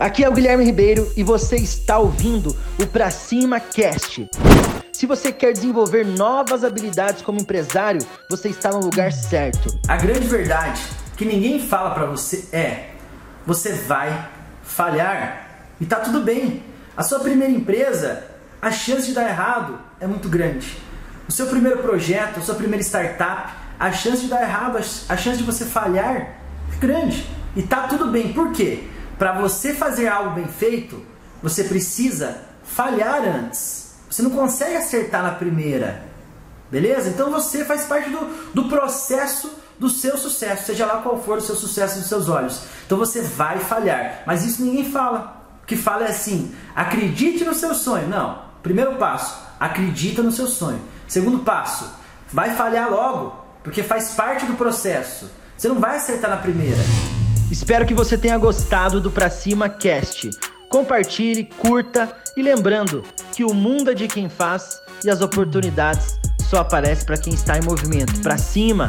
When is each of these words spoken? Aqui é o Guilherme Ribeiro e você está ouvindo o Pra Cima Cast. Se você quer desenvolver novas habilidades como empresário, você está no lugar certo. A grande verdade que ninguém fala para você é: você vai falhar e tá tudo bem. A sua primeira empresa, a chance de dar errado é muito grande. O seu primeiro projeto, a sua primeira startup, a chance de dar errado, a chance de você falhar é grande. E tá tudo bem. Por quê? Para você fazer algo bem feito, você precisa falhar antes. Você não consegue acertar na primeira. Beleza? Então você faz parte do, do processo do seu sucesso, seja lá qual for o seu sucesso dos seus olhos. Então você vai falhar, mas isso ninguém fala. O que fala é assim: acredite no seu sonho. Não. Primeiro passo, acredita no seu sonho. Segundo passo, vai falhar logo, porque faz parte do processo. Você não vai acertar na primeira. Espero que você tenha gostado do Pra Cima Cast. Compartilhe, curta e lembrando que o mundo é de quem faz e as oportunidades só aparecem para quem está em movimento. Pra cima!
Aqui 0.00 0.24
é 0.24 0.28
o 0.30 0.32
Guilherme 0.32 0.64
Ribeiro 0.64 1.12
e 1.14 1.22
você 1.22 1.56
está 1.56 1.98
ouvindo 1.98 2.56
o 2.78 2.86
Pra 2.86 3.10
Cima 3.10 3.60
Cast. 3.60 4.26
Se 4.94 5.04
você 5.04 5.30
quer 5.30 5.52
desenvolver 5.52 6.06
novas 6.06 6.64
habilidades 6.64 7.20
como 7.20 7.38
empresário, 7.38 8.00
você 8.26 8.48
está 8.48 8.70
no 8.70 8.80
lugar 8.80 9.12
certo. 9.12 9.78
A 9.86 9.98
grande 9.98 10.26
verdade 10.26 10.80
que 11.18 11.26
ninguém 11.26 11.60
fala 11.60 11.90
para 11.90 12.06
você 12.06 12.48
é: 12.50 12.92
você 13.46 13.72
vai 13.72 14.26
falhar 14.62 15.68
e 15.78 15.84
tá 15.84 15.96
tudo 15.96 16.22
bem. 16.22 16.62
A 16.96 17.02
sua 17.02 17.20
primeira 17.20 17.52
empresa, 17.52 18.24
a 18.62 18.70
chance 18.70 19.06
de 19.06 19.12
dar 19.12 19.28
errado 19.28 19.78
é 20.00 20.06
muito 20.06 20.30
grande. 20.30 20.78
O 21.28 21.32
seu 21.32 21.46
primeiro 21.46 21.80
projeto, 21.82 22.38
a 22.38 22.42
sua 22.42 22.54
primeira 22.54 22.82
startup, 22.82 23.52
a 23.78 23.92
chance 23.92 24.22
de 24.22 24.28
dar 24.28 24.40
errado, 24.40 24.78
a 24.78 25.16
chance 25.18 25.36
de 25.36 25.44
você 25.44 25.66
falhar 25.66 26.16
é 26.16 26.36
grande. 26.80 27.26
E 27.54 27.62
tá 27.62 27.86
tudo 27.86 28.06
bem. 28.06 28.32
Por 28.32 28.52
quê? 28.52 28.88
Para 29.20 29.32
você 29.32 29.74
fazer 29.74 30.08
algo 30.08 30.30
bem 30.30 30.48
feito, 30.48 31.04
você 31.42 31.64
precisa 31.64 32.38
falhar 32.64 33.22
antes. 33.22 33.90
Você 34.10 34.22
não 34.22 34.30
consegue 34.30 34.76
acertar 34.76 35.22
na 35.22 35.32
primeira. 35.32 36.02
Beleza? 36.70 37.10
Então 37.10 37.30
você 37.30 37.62
faz 37.62 37.84
parte 37.84 38.08
do, 38.08 38.52
do 38.54 38.64
processo 38.70 39.50
do 39.78 39.90
seu 39.90 40.16
sucesso, 40.16 40.64
seja 40.64 40.86
lá 40.86 41.02
qual 41.02 41.22
for 41.22 41.36
o 41.36 41.40
seu 41.42 41.54
sucesso 41.54 41.98
dos 41.98 42.08
seus 42.08 42.30
olhos. 42.30 42.62
Então 42.86 42.96
você 42.96 43.20
vai 43.20 43.58
falhar, 43.58 44.22
mas 44.26 44.42
isso 44.42 44.62
ninguém 44.62 44.90
fala. 44.90 45.44
O 45.62 45.66
que 45.66 45.76
fala 45.76 46.06
é 46.06 46.08
assim: 46.08 46.54
acredite 46.74 47.44
no 47.44 47.52
seu 47.52 47.74
sonho. 47.74 48.08
Não. 48.08 48.42
Primeiro 48.62 48.96
passo, 48.96 49.38
acredita 49.60 50.22
no 50.22 50.32
seu 50.32 50.46
sonho. 50.46 50.80
Segundo 51.06 51.40
passo, 51.40 51.92
vai 52.32 52.54
falhar 52.56 52.90
logo, 52.90 53.36
porque 53.62 53.82
faz 53.82 54.12
parte 54.12 54.46
do 54.46 54.54
processo. 54.54 55.30
Você 55.58 55.68
não 55.68 55.78
vai 55.78 55.98
acertar 55.98 56.30
na 56.30 56.38
primeira. 56.38 56.80
Espero 57.50 57.84
que 57.84 57.92
você 57.92 58.16
tenha 58.16 58.38
gostado 58.38 59.00
do 59.00 59.10
Pra 59.10 59.28
Cima 59.28 59.68
Cast. 59.68 60.30
Compartilhe, 60.68 61.44
curta 61.44 62.08
e 62.36 62.42
lembrando 62.42 63.02
que 63.34 63.44
o 63.44 63.52
mundo 63.52 63.90
é 63.90 63.94
de 63.94 64.06
quem 64.06 64.28
faz 64.28 64.78
e 65.04 65.10
as 65.10 65.20
oportunidades 65.20 66.16
só 66.48 66.58
aparecem 66.58 67.04
para 67.04 67.18
quem 67.18 67.34
está 67.34 67.58
em 67.58 67.62
movimento. 67.62 68.20
Pra 68.22 68.38
cima! 68.38 68.88